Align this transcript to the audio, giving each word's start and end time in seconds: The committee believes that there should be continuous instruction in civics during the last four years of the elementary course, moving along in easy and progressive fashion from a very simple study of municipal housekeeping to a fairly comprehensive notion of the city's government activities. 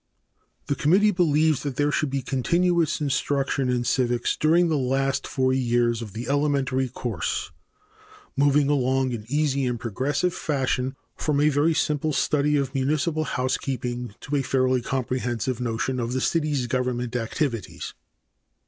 The 0.65 0.73
committee 0.73 1.11
believes 1.11 1.61
that 1.61 1.75
there 1.75 1.91
should 1.91 2.09
be 2.09 2.23
continuous 2.23 2.99
instruction 2.99 3.69
in 3.69 3.83
civics 3.83 4.35
during 4.35 4.67
the 4.67 4.75
last 4.75 5.27
four 5.27 5.53
years 5.53 6.01
of 6.01 6.13
the 6.13 6.27
elementary 6.27 6.89
course, 6.89 7.51
moving 8.35 8.67
along 8.67 9.11
in 9.11 9.25
easy 9.31 9.67
and 9.67 9.79
progressive 9.79 10.33
fashion 10.33 10.95
from 11.15 11.39
a 11.39 11.49
very 11.49 11.75
simple 11.75 12.13
study 12.13 12.57
of 12.57 12.73
municipal 12.73 13.25
housekeeping 13.25 14.15
to 14.21 14.37
a 14.37 14.41
fairly 14.41 14.81
comprehensive 14.81 15.61
notion 15.61 15.99
of 15.99 16.13
the 16.13 16.21
city's 16.21 16.65
government 16.65 17.15
activities. 17.15 17.93